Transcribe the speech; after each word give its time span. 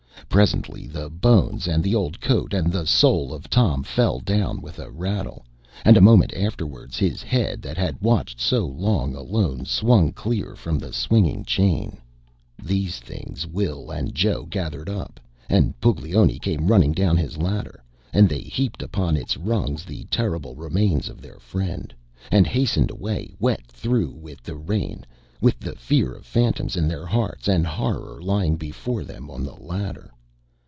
Presently, 0.29 0.87
the 0.87 1.09
bones 1.09 1.67
and 1.67 1.83
the 1.83 1.93
old 1.93 2.21
coat 2.21 2.53
and 2.53 2.71
the 2.71 2.87
soul 2.87 3.33
of 3.33 3.49
Tom 3.49 3.83
fell 3.83 4.21
down 4.21 4.61
with 4.61 4.79
a 4.79 4.89
rattle, 4.89 5.43
and 5.83 5.97
a 5.97 6.01
moment 6.01 6.33
afterwards 6.33 6.97
his 6.97 7.21
head 7.21 7.61
that 7.63 7.75
had 7.75 8.01
watched 8.01 8.39
so 8.39 8.65
long 8.65 9.13
alone 9.13 9.65
swung 9.65 10.13
clear 10.13 10.55
from 10.55 10.79
the 10.79 10.93
swinging 10.93 11.43
chain. 11.43 11.97
These 12.63 12.97
things 12.99 13.45
Will 13.45 13.91
and 13.91 14.15
Joe 14.15 14.45
gathered 14.49 14.87
up, 14.87 15.19
and 15.49 15.77
Puglioni 15.81 16.39
came 16.39 16.67
running 16.67 16.93
down 16.93 17.17
his 17.17 17.37
ladder, 17.37 17.83
and 18.13 18.29
they 18.29 18.39
heaped 18.41 18.81
upon 18.81 19.17
its 19.17 19.35
rungs 19.35 19.83
the 19.83 20.05
terrible 20.05 20.55
remains 20.55 21.09
of 21.09 21.19
their 21.21 21.39
friend, 21.39 21.93
and 22.31 22.47
hastened 22.47 22.89
away 22.89 23.33
wet 23.37 23.67
through 23.69 24.11
with 24.11 24.43
the 24.43 24.55
rain, 24.55 25.05
with 25.41 25.59
the 25.59 25.75
fear 25.75 26.13
of 26.13 26.25
phantoms 26.25 26.77
in 26.77 26.87
their 26.87 27.05
hearts 27.05 27.49
and 27.49 27.67
horror 27.67 28.21
lying 28.21 28.55
before 28.55 29.03
them 29.03 29.29
on 29.29 29.43
the 29.43 29.53
ladder. 29.55 30.09